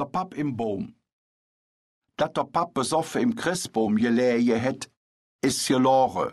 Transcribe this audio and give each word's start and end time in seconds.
Der 0.00 0.06
Pap 0.06 0.32
im 0.32 0.56
Baum. 0.56 0.94
Dat 2.16 2.34
der 2.34 2.44
Pap 2.44 2.72
besoffen 2.72 3.20
im 3.20 3.34
Christbaum 3.34 3.98
geläje 3.98 4.56
het, 4.56 4.88
is 5.42 5.66
gelore. 5.66 6.32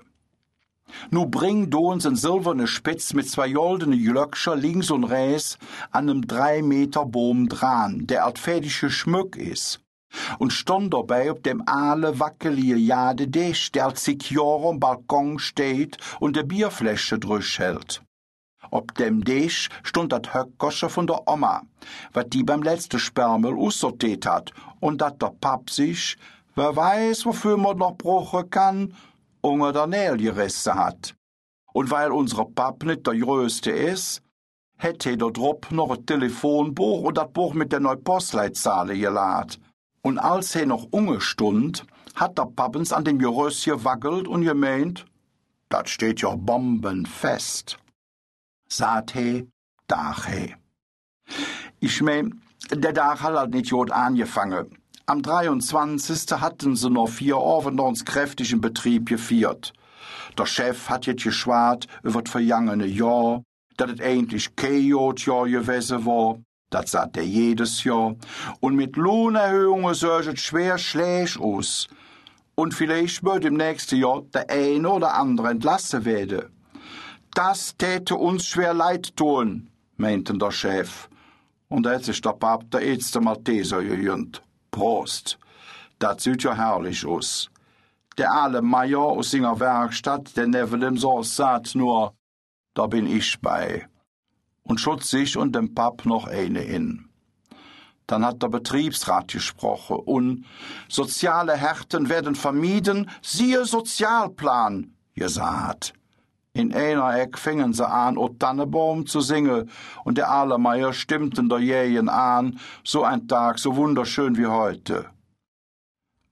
Nu 1.12 1.25
bring 1.25 1.69
do 1.69 1.91
uns 1.91 2.05
en 2.05 2.15
silberne 2.15 2.65
Spitz 2.65 3.11
mit 3.11 3.29
zwei 3.29 3.51
goldene 3.51 3.97
Glöckscher 3.97 4.55
links 4.55 4.89
und 4.89 5.03
rechts 5.03 5.57
an 5.91 6.05
nem 6.05 6.21
drei 6.25 6.61
Meter 6.61 7.05
Baum 7.05 7.49
dran, 7.49 8.07
der 8.07 8.23
altfädische 8.23 8.89
Schmuck 8.89 9.35
is. 9.35 9.81
Und 10.39 10.54
stund 10.54 10.93
dabei 10.93 11.29
ob 11.29 11.43
dem 11.43 11.61
aale 11.65 12.21
wackelige 12.21 12.77
Jade 12.77 13.29
Tisch, 13.29 13.73
der 13.73 13.88
als 13.88 14.05
Jahre 14.29 14.70
am 14.70 14.79
Balkon 14.79 15.39
steht 15.39 15.97
und 16.21 16.38
de 16.38 16.43
Bierfläche 16.43 17.20
drüsch 17.20 17.59
hält. 17.59 18.02
Ob 18.71 18.93
dem 18.95 19.23
Tisch 19.23 19.70
stund 19.83 20.11
dat 20.11 20.33
Höckgosche 20.33 20.89
von 20.89 21.07
der 21.07 21.27
Oma, 21.27 21.63
wat 22.13 22.33
die 22.33 22.43
beim 22.43 22.63
letzten 22.63 23.00
Spermel 23.00 23.57
aussortiert 23.57 24.25
hat, 24.25 24.51
und 24.79 25.01
dat 25.01 25.21
der 25.21 25.33
Pap 25.41 25.69
sich, 25.69 26.18
wer 26.55 26.75
weiß, 26.75 27.25
wofür 27.25 27.57
man 27.57 27.78
noch 27.78 27.97
bruche 27.97 28.45
kann, 28.45 28.93
unter 29.42 29.73
der 29.73 29.87
Nähl 29.87 30.18
gerissen 30.18 30.75
hat. 30.75 31.15
Und 31.73 31.92
weil 31.92 32.11
unsere 32.11 32.45
Pap 32.45 32.83
nicht 32.83 33.06
der 33.06 33.16
größte 33.16 33.72
is, 33.72 34.22
hätte 34.78 35.17
der 35.17 35.31
Drop 35.31 35.72
noch 35.72 35.92
ein 35.92 36.06
Telefonbuch 36.06 37.02
und 37.03 37.17
dat 37.17 37.34
Buch 37.34 37.53
mit 37.53 37.72
der 37.72 37.80
neuen 37.80 38.03
Postleitzahl 38.03 38.88
gelad. 38.88 39.59
Und 40.02 40.20
als 40.20 40.53
he 40.53 40.66
noch 40.66 40.88
ungestund, 40.92 41.86
hat 42.16 42.38
der 42.38 42.45
Pappens 42.45 42.94
an 42.94 43.06
dem 43.06 43.20
Geröss 43.20 43.64
gewackelt 43.66 44.28
und 44.28 44.44
gemeint, 44.44 45.06
dat 45.70 45.89
steht 45.89 46.22
ja 46.22 46.36
bombenfest. 46.36 47.78
Saat 48.70 49.12
he, 49.12 49.48
Dach 49.88 50.26
he. 50.26 50.56
Ich 51.80 52.02
mein, 52.02 52.42
der 52.72 52.92
Dach 52.92 53.22
hat 53.22 53.36
halt 53.36 53.53
nicht 53.53 53.70
jod 53.70 53.92
angefangen. 53.92 54.78
Am 55.06 55.22
23. 55.22 56.42
hatten 56.42 56.76
sie 56.76 56.90
noch 56.90 57.08
vier 57.08 57.38
Abends 57.38 58.04
kräftig 58.04 58.52
im 58.52 58.59
Betrieb 58.59 59.08
gefeiert. 59.08 59.72
Der 60.38 60.46
Chef 60.46 60.90
hat 60.90 61.06
jetzt 61.06 61.24
geschwart 61.24 61.88
über 62.04 62.22
das 62.22 62.32
vergangene 62.32 62.86
Jahr, 62.86 63.42
dat 63.78 63.90
es 63.90 64.02
eigentlich 64.02 64.54
kein 64.58 64.84
Jahr 64.86 65.14
gewesen 65.14 66.06
war. 66.06 66.40
Das 66.70 66.92
sagt 66.92 67.16
er 67.16 67.24
jedes 67.24 67.86
Jahr. 67.86 68.16
Und 68.59 68.76
mit 68.76 68.98
Lohnerhöhungen 68.98 69.94
soll 69.94 70.28
es 70.28 70.42
schwer 70.42 70.78
schlecht 70.78 71.40
aus. 71.40 71.88
Und 72.56 72.74
vielleicht 72.74 73.24
wird 73.24 73.46
im 73.46 73.56
nächsten 73.56 73.96
Jahr 73.96 74.24
der 74.34 74.50
eine 74.50 74.90
oder 74.90 75.14
andere 75.14 75.52
entlassen 75.52 76.04
werden. 76.04 76.56
Das 77.38 77.78
täte 77.78 78.16
uns 78.16 78.48
schwer 78.48 78.74
leid 78.74 79.16
tun, 79.16 79.70
meinte 79.96 80.36
der 80.36 80.50
Chef. 80.50 81.08
Und 81.70 81.86
jetzt 81.86 82.10
ist 82.10 82.26
der 82.26 82.32
Pap 82.34 82.72
der 82.72 82.82
erste 82.82 83.22
Malteser 83.22 83.84
gegönnt. 83.84 84.42
Prost. 84.72 85.38
Dat 86.00 86.20
sieht 86.20 86.42
ja 86.42 86.56
herrlich 86.56 87.06
aus. 87.06 87.52
Der 88.18 88.32
aale 88.32 88.64
Meier 88.64 89.02
aus 89.02 89.30
seiner 89.30 89.60
Werkstatt, 89.60 90.36
der 90.36 90.48
neben 90.48 90.82
dem 90.82 90.98
Soß 90.98 91.36
sagt 91.36 91.76
nur, 91.76 92.16
da 92.74 92.88
bin 92.88 93.06
ich 93.06 93.40
bei. 93.40 93.88
Und 94.64 94.80
schutz 94.80 95.12
sich 95.12 95.38
und 95.38 95.56
dem 95.56 95.76
Pap 95.76 96.08
noch 96.08 96.26
eine 96.26 96.64
in. 96.64 97.08
Dann 98.08 98.26
hat 98.26 98.42
der 98.42 98.50
Betriebsrat 98.50 99.28
gesprochen 99.28 99.98
und 99.98 100.46
soziale 100.90 101.56
Härten 101.56 102.10
werden 102.10 102.34
vermieden, 102.34 103.12
siehe 103.22 103.64
Sozialplan, 103.64 104.96
gesagt. 105.14 105.94
In 106.58 106.73
einer 106.73 107.16
Eck 107.19 107.38
fingen 107.38 107.72
sie 107.72 107.88
an, 107.88 108.17
O 108.17 108.30
Tannebaum 108.30 109.05
zu 109.05 109.22
singen, 109.22 109.69
und 110.05 110.17
der 110.17 110.31
Alemeier 110.31 110.91
stimmten 110.91 111.50
der 111.50 111.59
Jähen 111.59 112.09
an, 112.09 112.58
so 112.83 113.03
ein 113.03 113.27
Tag 113.27 113.59
so 113.59 113.75
wunderschön 113.75 114.36
wie 114.39 114.47
heute. 114.47 115.05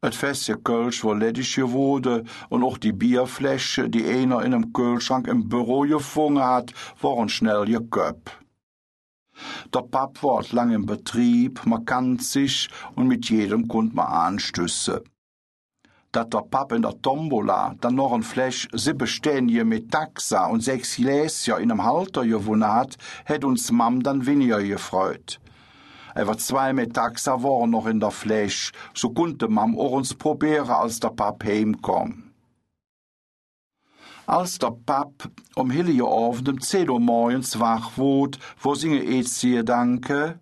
Et 0.01 0.15
feste 0.15 0.57
Kölsch 0.57 1.03
war 1.03 1.15
ledig 1.15 1.55
geworden, 1.55 2.27
und 2.49 2.63
auch 2.63 2.79
die 2.79 2.91
Bierfläche, 2.91 3.87
die 3.87 4.03
einer 4.03 4.41
in 4.41 4.55
einem 4.55 4.73
Kühlschrank 4.73 5.27
im 5.27 5.47
Büro 5.47 5.81
gefunden 5.81 6.41
hat, 6.41 6.73
waren 7.01 7.29
schnell 7.29 7.65
geköpft. 7.65 8.39
Der 9.71 9.81
Pap 9.81 10.23
war 10.23 10.43
lang 10.49 10.71
im 10.71 10.87
Betrieb, 10.87 11.63
man 11.67 11.85
kannt 11.85 12.23
sich, 12.23 12.67
und 12.95 13.07
mit 13.07 13.29
jedem 13.29 13.67
kund 13.67 13.93
man 13.93 14.07
anstösse 14.07 15.03
dat 16.15 16.33
der 16.33 16.43
Pap 16.49 16.71
in 16.71 16.81
der 16.81 17.01
Tombola 17.01 17.75
dann 17.81 17.95
noch 17.95 18.13
ein 18.13 18.23
Fläsch 18.23 18.67
sippe 18.71 19.07
Stänie 19.07 19.63
mit 19.63 19.91
Taxa 19.91 20.47
und 20.47 20.61
sechs 20.61 20.93
Silesia 20.93 21.57
in 21.57 21.71
einem 21.71 21.83
Halter 21.83 22.25
gewonnen 22.25 22.71
hat, 22.71 22.97
hätt 23.25 23.43
uns 23.43 23.71
Mam 23.71 24.01
dann 24.01 24.25
weniger 24.25 24.63
gefreut. 24.63 25.39
Ewer 26.15 26.37
zwei 26.37 26.71
mit 26.71 26.93
Taxa 26.93 27.43
waren 27.43 27.71
noch 27.71 27.87
in 27.87 27.99
der 27.99 28.11
Fläsch, 28.11 28.71
so 28.93 29.09
konnte 29.09 29.49
Mam 29.49 29.77
auch 29.77 29.91
uns 29.91 30.13
probieren, 30.13 30.69
als 30.69 31.01
der 31.01 31.09
Pap 31.09 31.43
heimkom. 31.43 32.23
Als 34.25 34.57
der 34.57 34.71
Pap 34.71 35.29
um 35.55 35.69
Hille 35.69 36.03
auf 36.03 36.41
dem 36.41 36.61
Zedo 36.61 36.97
morgens 36.97 37.59
wach 37.59 37.97
wot, 37.97 38.39
wo 38.59 38.73
singe 38.73 39.03
Ezie 39.03 39.63
danke, 39.63 40.39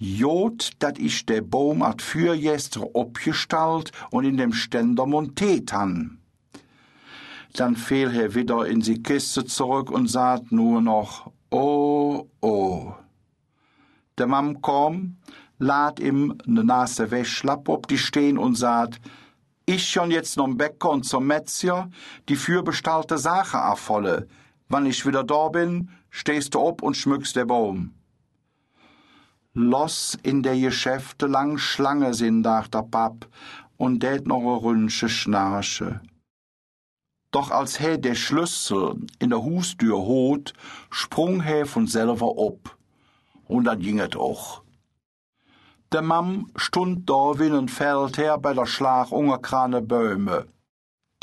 Jod, 0.00 0.70
dat 0.78 0.96
ich 1.00 1.26
der 1.26 1.42
Baum 1.42 1.82
at 1.82 2.02
Fürjester 2.02 2.94
opgestalt 2.94 3.90
und 4.12 4.24
in 4.24 4.36
dem 4.36 4.52
Ständer 4.52 5.06
montet 5.06 5.72
han. 5.72 6.18
Dann 7.54 7.74
fiel 7.74 8.14
er 8.14 8.32
wieder 8.36 8.64
in 8.64 8.78
die 8.78 9.02
Kiste 9.02 9.44
zurück 9.44 9.90
und 9.90 10.06
sagt 10.08 10.52
nur 10.52 10.80
noch, 10.80 11.32
oh, 11.50 12.28
oh. 12.40 12.94
Der 14.18 14.28
Mam 14.28 14.62
kom, 14.62 15.16
lad 15.58 15.98
ihm 15.98 16.38
ne 16.46 16.62
Nase 16.62 17.10
Wäschlapp 17.10 17.68
ob 17.68 17.88
die 17.88 17.98
stehen 17.98 18.38
und 18.38 18.54
sagt, 18.54 19.00
ich 19.66 19.88
schon 19.88 20.12
jetzt 20.12 20.36
noch 20.36 20.48
Bäcker 20.54 20.90
und 20.90 21.06
zum 21.06 21.26
Metzger, 21.26 21.90
die 22.28 22.36
fürbestellte 22.36 23.18
Sache 23.18 23.56
erfolle. 23.56 24.28
Wann 24.68 24.86
ich 24.86 25.04
wieder 25.04 25.24
da 25.24 25.48
bin, 25.48 25.90
stehst 26.10 26.54
du 26.54 26.60
op 26.60 26.82
und 26.82 26.96
schmückst 26.96 27.34
der 27.34 27.46
Baum. 27.46 27.94
Loss 29.58 30.16
in 30.22 30.44
der 30.44 30.56
Geschäfte 30.56 31.26
lang 31.26 31.58
Schlange 31.58 32.14
sind, 32.14 32.44
dacht 32.44 32.74
der 32.74 32.82
Pap, 32.82 33.26
und 33.76 34.04
det 34.04 34.26
noch 34.26 34.62
rünsche 34.62 35.08
Schnarche. 35.08 36.00
Doch 37.32 37.50
als 37.50 37.80
he 37.80 37.98
der 37.98 38.14
Schlüssel 38.14 39.04
in 39.18 39.30
der 39.30 39.42
Hustür 39.42 39.98
hot, 39.98 40.52
sprung 40.90 41.42
he 41.42 41.64
von 41.64 41.88
selber 41.88 42.38
ob. 42.38 42.76
Und 43.48 43.64
dann 43.64 43.80
ging 43.80 43.98
et 43.98 44.14
auch. 44.16 44.62
Der 45.90 46.02
Mam 46.02 46.50
stund 46.54 47.10
da 47.10 47.38
wie 47.38 47.50
ein 47.50 47.68
Feldherr 47.68 48.38
bei 48.38 48.54
der 48.54 48.66
Schlag 48.66 49.10
ungerkrane 49.10 49.82
Bäume. 49.82 50.46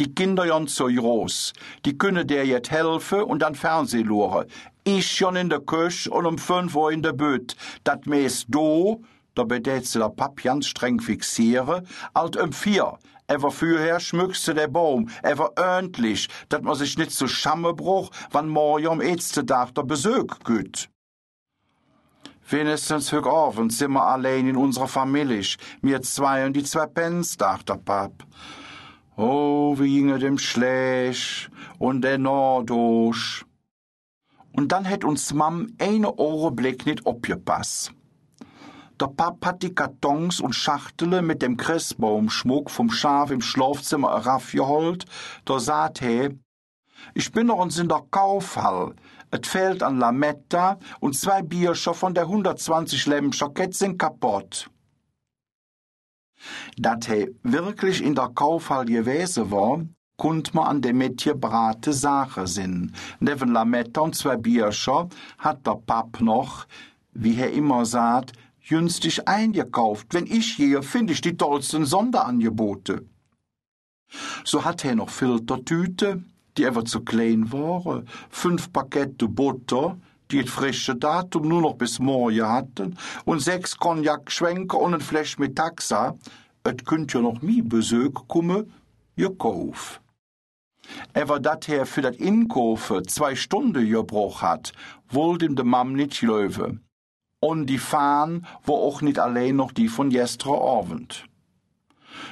Die 0.02 0.14
Kinder 0.14 0.46
jon 0.46 0.68
so 0.68 0.88
groß, 0.88 1.54
die 1.86 1.98
könne 1.98 2.26
der 2.26 2.46
jet 2.46 2.70
helfe 2.70 3.26
und 3.26 3.40
dann 3.42 3.56
Fernseh 3.56 4.02
lure. 4.02 4.46
Ich 4.84 5.10
schon 5.10 5.38
in 5.38 5.50
der 5.50 5.62
Küche 5.62 6.12
und 6.12 6.26
um 6.26 6.38
fünf 6.38 6.76
Uhr 6.76 6.92
in 6.92 7.02
der 7.02 7.14
Büt. 7.14 7.56
Dat 7.86 8.06
mees 8.06 8.46
do, 8.46 9.04
da 9.36 9.46
bedätze 9.46 10.00
der 10.00 10.10
Pap 10.10 10.44
ganz 10.44 10.68
streng 10.68 11.00
fixiere, 11.00 11.84
alt 12.14 12.36
um 12.36 12.52
vier. 12.52 13.00
Ever 13.28 13.52
fürher 13.52 14.02
schmückste 14.02 14.54
der 14.54 14.68
Baum, 14.68 15.08
ever 15.24 15.54
öntlich, 15.58 16.28
dat 16.50 16.64
man 16.64 16.76
sich 16.76 16.98
nicht 16.98 17.12
zu 17.12 17.30
Schamme 17.30 17.74
bruch, 17.74 18.12
wann 18.32 18.50
morgen 18.50 18.88
am 18.88 19.02
ätzte 19.02 19.46
Tag 19.46 19.76
der 19.76 19.84
Besög 19.84 20.44
güt. 20.44 20.90
Wenigstens 22.50 23.14
hüg 23.14 23.26
Abend 23.26 23.72
sind 23.72 23.94
wir 23.94 24.06
allein 24.06 24.50
in 24.50 24.58
unserer 24.58 24.90
Familie, 24.90 25.56
mir 25.82 26.02
zwei 26.02 26.46
und 26.46 26.54
die 26.54 26.64
zwei 26.64 26.86
Pens, 26.86 27.38
dacht 27.38 27.70
der 27.70 27.76
Pap. 27.76 28.12
Oh, 29.18 29.80
wie 29.80 29.94
ginge 29.94 30.20
dem 30.20 30.38
schlecht 30.38 31.50
und 31.80 32.02
der 32.02 32.18
Nordosch. 32.18 33.46
Und 34.52 34.74
dann 34.74 34.84
hätt 34.84 35.06
uns 35.06 35.34
Mam 35.34 35.68
eine 35.80 36.14
Ohreblick 36.16 36.86
nicht 36.86 37.06
opgepasst. 37.06 37.94
Der 39.00 39.08
Pap 39.08 39.46
hat 39.46 39.64
die 39.64 39.74
Kartons 39.74 40.42
und 40.42 40.54
Schachtele 40.54 41.22
mit 41.22 41.42
dem 41.42 41.56
Christbaumschmuck 41.56 42.70
vom 42.70 42.92
Schaf 42.92 43.32
im 43.32 43.40
Schlafzimmer 43.40 44.10
raufgeholt, 44.10 45.06
da 45.46 45.60
sagt 45.60 46.02
he, 46.02 46.30
ich 47.14 47.32
bin 47.32 47.48
noch 47.48 47.60
uns 47.60 47.80
in 47.80 47.88
der 47.88 48.04
Kaufhall. 48.12 48.96
Et 49.32 49.48
fehlt 49.48 49.82
an 49.82 49.98
Lametta 49.98 50.78
und 51.00 51.16
zwei 51.16 51.42
Bierscher 51.42 51.94
von 51.94 52.14
der 52.14 52.24
120 52.24 53.06
Lemmscher 53.06 53.52
sind 53.72 53.98
kaputt 53.98 54.70
dat 56.78 57.06
he 57.06 57.28
wirklich 57.44 58.02
in 58.02 58.16
der 58.16 58.30
Kaufhall 58.30 58.86
gewesen 58.86 59.52
war, 59.52 59.82
kunt 60.18 60.54
man 60.54 60.68
an 60.68 60.82
dem 60.82 60.98
Mädchen 60.98 61.40
brate 61.40 61.94
Sache 61.94 62.48
sinn. 62.48 62.94
Neben 63.20 63.52
Lametta 63.52 64.02
und 64.02 64.16
zwei 64.16 64.38
Bierscher 64.38 65.10
hat 65.38 65.66
der 65.68 65.76
Pap 65.76 66.22
noch, 66.22 66.68
wie 67.14 67.38
er 67.38 67.52
immer 67.52 67.86
sagt, 67.86 68.34
günstig 68.68 69.28
eingekauft. 69.28 70.08
Wenn 70.12 70.26
ich 70.26 70.54
hier, 70.56 70.84
finde 70.84 71.14
ich 71.14 71.22
die 71.22 71.38
tollsten 71.38 71.86
Sonderangebote. 71.86 73.06
So 74.44 74.64
hat 74.64 74.86
er 74.86 74.96
noch 74.96 75.10
Filtertüte, 75.10 76.24
die 76.58 76.64
ever 76.64 76.86
zu 76.86 77.02
klein 77.02 77.52
waren, 77.52 78.08
fünf 78.30 78.72
Pakete 78.72 79.28
Butter, 79.28 79.98
die 80.32 80.40
het 80.40 80.50
frische 80.50 80.96
Datum 80.96 81.48
nur 81.48 81.62
noch 81.62 81.76
bis 81.76 82.00
morgen 82.00 82.48
hatten 82.48 82.98
und 83.26 83.40
sechs 83.40 83.78
Cognac-Schwenker 83.78 84.80
und 84.80 84.94
ein 84.94 85.02
Fläsch 85.02 85.38
mit 85.38 85.56
Taxa, 85.56 86.16
et 86.64 86.86
könnt 86.86 87.14
ja 87.14 87.22
noch 87.22 87.42
mi 87.42 87.62
Besök 87.62 88.28
kumme, 88.28 88.66
kauf. 89.38 90.02
Ewer 91.14 91.40
dat 91.40 91.68
her 91.68 91.86
für 91.86 92.02
dat 92.02 92.16
Inkofe 92.16 93.04
zwei 93.04 93.36
Stunden 93.36 93.90
gebroch 93.90 94.42
hat, 94.42 94.74
wollt 95.10 95.44
ihm 95.44 95.56
de 95.56 95.66
Mam 95.66 95.94
nit 95.94 96.22
löwe. 96.22 96.80
Und 97.40 97.68
die 97.68 97.78
Fahn 97.78 98.46
wo 98.64 98.76
auch 98.76 99.02
nit 99.02 99.20
allein 99.20 99.56
noch 99.56 99.72
die 99.72 99.88
von 99.88 100.12
jestre 100.12 100.60
Abend. 100.60 101.26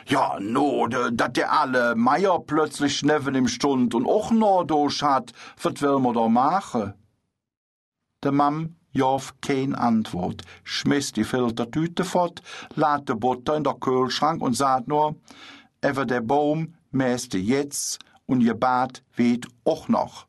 Ja, 0.07 0.37
no, 0.39 0.87
dat 0.87 1.37
der 1.37 1.51
alle 1.51 1.95
Meier 1.95 2.39
plötzlich 2.39 3.03
neven 3.03 3.35
im 3.35 3.47
Stund 3.47 3.95
und 3.95 4.05
och 4.05 4.31
Nordosch 4.31 5.01
hat, 5.01 5.33
wat 5.61 5.81
will 5.81 5.99
man 5.99 6.13
da 6.13 6.27
mache? 6.27 6.95
De 8.23 8.31
Mam 8.31 8.75
jof 8.93 9.33
kein 9.41 9.75
Antwort, 9.75 10.43
schmiss 10.63 11.11
die 11.11 11.23
Filtertüte 11.23 12.05
fort, 12.05 12.41
lad 12.75 13.09
de 13.09 13.15
Butter 13.15 13.57
in 13.57 13.63
der 13.63 13.73
Kühlschrank 13.73 14.41
und 14.41 14.55
sagt 14.55 14.87
nur, 14.87 15.15
ever 15.81 16.05
der 16.05 16.21
Baum 16.21 16.75
mäste 16.91 17.37
jetzt 17.37 17.99
und 18.25 18.41
ihr 18.41 18.53
Bad 18.53 19.03
weht 19.15 19.47
och 19.65 19.89
noch. 19.89 20.27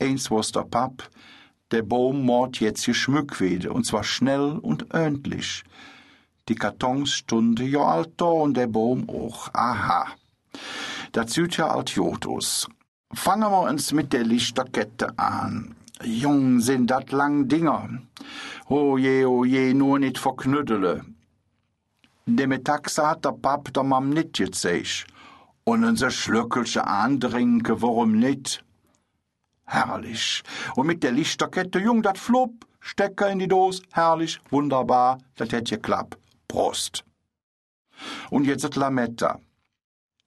Eins 0.00 0.30
was 0.30 0.52
der 0.52 0.64
Papp, 0.64 1.08
der 1.70 1.82
Baum 1.82 2.24
mord 2.24 2.60
jetzt 2.60 2.84
geschmückt 2.84 3.40
wede, 3.40 3.72
und 3.72 3.84
zwar 3.86 4.04
schnell 4.04 4.58
und 4.58 4.92
öntlich. 4.92 5.64
Die 6.48 6.56
Kartons 6.56 7.12
stunde 7.12 7.64
ja 7.64 7.80
alt 7.80 8.12
da 8.18 8.26
und 8.26 8.54
der 8.54 8.66
Baum 8.66 9.08
auch. 9.08 9.48
Aha. 9.54 10.08
Da 11.12 11.26
züht 11.26 11.56
ja 11.56 11.68
alt 11.68 11.90
Jotus. 11.90 12.68
Fangen 13.12 13.50
wir 13.50 13.62
uns 13.62 13.92
mit 13.92 14.12
der 14.12 14.24
Lichterkette 14.24 15.18
an. 15.18 15.74
Jung 16.04 16.60
sind 16.60 16.90
dat 16.90 17.12
lang 17.12 17.48
Dinger. 17.48 17.88
O 18.68 18.98
je, 18.98 19.24
o 19.26 19.44
je, 19.44 19.74
nur 19.74 19.98
nit 19.98 20.18
verknüddele. 20.18 21.04
De 22.26 22.58
Taxe 22.58 23.06
hat 23.06 23.24
der 23.24 23.32
Pap 23.32 23.72
der 23.72 23.82
Mam 23.82 24.10
nit 24.10 24.32
gezeig. 24.32 25.06
Und 25.64 25.84
unser 25.84 26.10
Schlöckelsche 26.10 26.86
andrinke, 26.86 27.80
warum 27.82 28.18
nit? 28.18 28.64
Herrlich. 29.64 30.42
Und 30.76 30.86
mit 30.86 31.02
der 31.02 31.12
Lichterkette, 31.12 31.78
Jung, 31.78 32.02
dat 32.02 32.18
Flupp, 32.18 32.66
Stecker 32.80 33.30
in 33.30 33.38
die 33.38 33.48
Dos, 33.48 33.82
herrlich, 33.92 34.40
wunderbar, 34.50 35.18
dat 35.36 35.52
hätt 35.52 35.70
geklappt. 35.70 36.18
Prost. 36.48 37.04
Und 38.30 38.44
jetzt 38.44 38.64
das 38.64 38.76
Lametta. 38.76 39.40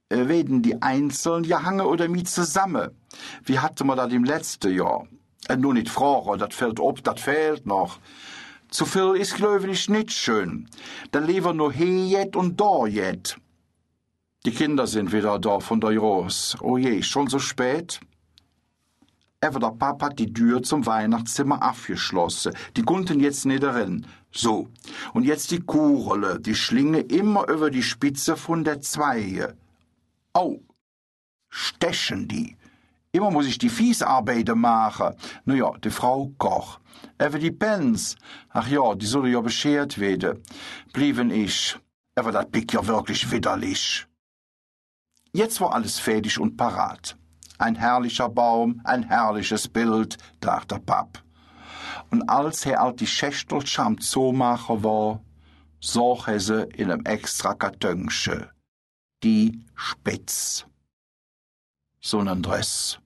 Äh, 0.10 0.28
werden 0.28 0.62
die 0.62 0.82
einzeln 0.82 1.44
ja 1.44 1.64
hange 1.64 1.86
oder 1.86 2.08
mi 2.08 2.24
zusammen? 2.24 2.92
Wie 3.44 3.60
hatte 3.60 3.84
man 3.84 3.98
das 3.98 4.14
im 4.14 4.24
letzten 4.24 4.74
Jahr? 4.74 5.08
Äh, 5.48 5.58
nur 5.58 5.74
nicht 5.74 5.90
fragen, 5.90 6.40
das 6.40 6.54
fällt 6.56 6.80
ob, 6.80 7.04
das 7.04 7.22
fehlt 7.22 7.66
noch. 7.66 8.00
Zu 8.70 8.86
viel 8.86 9.16
ist, 9.16 9.36
glaube 9.36 9.70
ich, 9.70 9.90
nicht 9.90 10.12
schön. 10.12 10.68
Dann 11.12 11.26
lieber 11.26 11.54
nur 11.54 11.72
hier 11.72 12.06
jet 12.06 12.36
und 12.36 12.60
da 12.60 12.86
jet. 12.86 13.38
Die 14.46 14.52
Kinder 14.52 14.88
sind 14.88 15.12
wieder 15.12 15.40
da 15.40 15.60
von 15.60 15.80
der 15.80 15.92
Jos. 15.92 16.58
Oh 16.62 16.78
je, 16.78 17.02
schon 17.02 17.28
so 17.28 17.40
spät? 17.40 18.00
Aber 19.40 19.60
der 19.60 19.72
Papa 19.72 20.08
hat 20.08 20.20
die 20.20 20.34
Tür 20.34 20.64
zum 20.64 20.86
Weihnachtszimmer 20.86 21.62
abgeschlossen. 21.62 22.54
Die 22.76 22.82
konnten 22.82 23.20
jetzt 23.20 23.46
nicht 23.46 23.64
rein. 23.64 24.06
So. 24.32 24.68
Und 25.14 25.24
jetzt 25.24 25.52
die 25.52 25.62
Kurle, 25.62 26.40
die 26.40 26.56
Schlinge 26.56 27.00
immer 27.00 27.48
über 27.48 27.70
die 27.70 27.84
Spitze 27.84 28.36
von 28.36 28.64
der 28.64 28.82
Zweige. 28.82 29.56
Au. 30.34 30.60
Stechen 31.50 32.28
die. 32.28 32.57
Immer 33.18 33.32
muss 33.32 33.48
ich 33.48 33.58
die 33.58 33.70
Fiesarbeiten 33.70 34.60
machen. 34.60 35.16
Na 35.46 35.56
ja, 35.56 35.72
die 35.84 35.90
Frau 35.90 36.32
Koch. 36.38 36.80
Aber 37.18 37.40
die 37.40 37.50
Pens. 37.50 38.16
Ach 38.50 38.68
ja, 38.68 38.94
die 38.94 39.08
soll 39.08 39.30
ja 39.30 39.42
beschert 39.42 39.98
werden. 39.98 40.44
Blieben 40.94 41.32
ich. 41.32 41.80
Aber 42.14 42.32
das 42.32 42.46
pick 42.52 42.74
ja 42.74 42.86
wirklich 42.86 43.32
widerlich. 43.32 44.06
Jetzt 45.34 45.60
war 45.60 45.74
alles 45.74 45.98
fertig 45.98 46.40
und 46.40 46.58
parat. 46.58 47.18
Ein 47.58 47.74
herrlicher 47.74 48.30
Baum, 48.30 48.82
ein 48.84 49.02
herrliches 49.02 49.68
Bild, 49.68 50.18
dachte 50.40 50.76
der 50.76 50.82
Papp. 50.82 51.24
Und 52.12 52.30
als 52.30 52.68
er 52.68 52.84
all 52.84 52.94
die 52.94 53.08
Schächtelchen 53.08 53.84
am 53.84 54.00
Zoomacher 54.00 54.84
war, 54.84 55.22
sah 55.82 56.18
er 56.28 56.40
sie 56.40 56.68
in 56.76 56.92
einem 56.92 57.06
extra 57.06 57.56
Kartönsche. 57.56 58.52
Die 59.24 59.66
Spitz. 59.74 60.68
So 62.00 62.22
nen 62.22 62.44
Dress. 62.44 63.00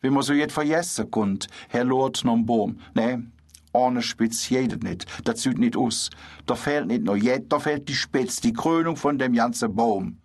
Wie 0.00 0.10
man 0.10 0.22
so 0.22 0.32
jet 0.32 0.52
vergessen 0.52 1.10
konnt, 1.10 1.48
Herr 1.68 1.84
Lord 1.84 2.24
nom 2.24 2.46
Baum. 2.46 2.80
Nee, 2.94 3.18
ohne 3.72 4.02
Spitz 4.02 4.48
jedet 4.48 4.82
nit. 4.82 5.06
Das 5.24 5.42
sieht 5.42 5.58
nit 5.58 5.76
aus. 5.76 6.10
Da 6.46 6.54
fehlt 6.54 6.86
nit 6.86 7.04
nur 7.04 7.16
jet, 7.16 7.52
da 7.52 7.58
fehlt 7.58 7.88
die 7.88 7.94
Spitz, 7.94 8.40
die 8.40 8.52
Krönung 8.52 8.96
von 8.96 9.18
dem 9.18 9.34
ganzen 9.34 9.74
Baum. 9.74 10.18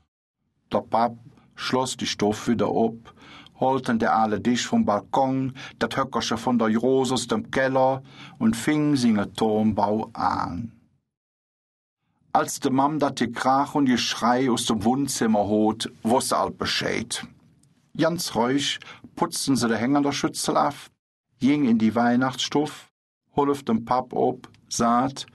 Der 0.72 0.82
Papp 0.82 1.18
schloss 1.56 1.98
die 1.98 2.08
Stoff 2.08 2.48
wieder 2.48 2.68
ab 2.68 3.14
holten 3.60 4.00
der 4.00 4.16
alle 4.16 4.40
Dich 4.40 4.66
vom 4.66 4.86
Balkon, 4.86 5.54
dat 5.80 5.98
Höckersche 5.98 6.38
von 6.38 6.58
der 6.60 6.76
Rose 6.78 7.14
aus 7.14 7.28
dem 7.28 7.52
Keller 7.52 8.04
und 8.38 8.56
fing 8.56 8.96
singe 8.96 9.32
Turmbau 9.34 10.10
an. 10.14 10.72
Als 12.34 12.60
de 12.60 12.72
Mam 12.72 13.00
dat 13.00 13.20
die 13.20 13.32
Krach 13.32 13.76
und 13.76 13.86
die 13.86 13.98
Schrei 13.98 14.52
aus 14.52 14.66
dem 14.66 14.84
Wohnzimmer 14.84 15.48
hot, 15.48 15.90
wuss 16.04 16.34
alt 16.34 16.58
Bescheid. 16.58 17.26
Ganz 17.98 18.36
ruhig 18.36 18.80
putzten 19.16 19.56
sie 19.56 19.68
de 19.70 19.78
Hänger 19.78 20.12
Schützel 20.12 20.58
af, 20.58 20.92
ging 21.40 21.66
in 21.66 21.78
die 21.78 21.96
Weihnachtsstuff, 21.96 22.92
holf 23.36 23.64
dem 23.64 23.86
Pap 23.86 24.12
ob, 24.14 24.50
saht, 24.68 25.26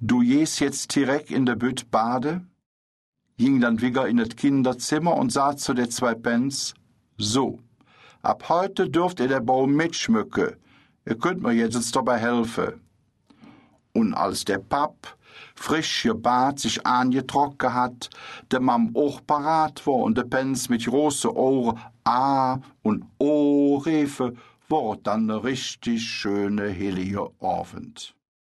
du 0.00 0.22
jes 0.22 0.58
jetzt 0.60 0.94
direkt 0.94 1.30
in 1.30 1.44
der 1.44 1.56
Bütt 1.56 1.90
bade, 1.90 2.46
ging 3.36 3.60
dann 3.60 3.82
wieder 3.82 4.08
in 4.08 4.16
das 4.16 4.36
Kinderzimmer 4.36 5.16
und 5.16 5.32
sah 5.32 5.56
zu 5.56 5.74
der 5.74 5.90
zwei 5.90 6.14
Pens, 6.14 6.74
so, 7.18 7.58
ab 8.22 8.48
heute 8.48 8.88
dürft 8.88 9.20
ihr 9.20 9.28
der 9.28 9.40
Baum 9.40 9.74
mitschmücken. 9.74 10.56
Ihr 11.04 11.18
könnt 11.18 11.42
mir 11.42 11.52
jetzt 11.52 11.94
dabei 11.94 12.18
helfen. 12.18 12.80
Und 13.98 14.14
als 14.14 14.44
der 14.44 14.58
Papp 14.58 15.16
frisch 15.56 16.04
gebad 16.04 16.60
sich 16.60 16.86
angetrocken 16.86 17.74
hat, 17.74 18.10
der 18.52 18.60
Mam 18.60 18.94
auch 18.94 19.20
parat 19.26 19.84
war 19.88 19.94
und 19.94 20.16
der 20.16 20.22
Pens 20.22 20.68
mit 20.68 20.86
große 20.86 21.34
Ohren 21.36 21.80
A 22.04 22.60
und 22.82 23.04
O 23.18 23.78
riefe, 23.78 24.34
war 24.68 24.96
dann 25.02 25.26
ne 25.26 25.42
richtig 25.42 26.00
schöne 26.04 26.68
hellige 26.68 27.28
Abend. 27.40 28.14